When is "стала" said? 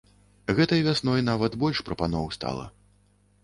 2.41-2.69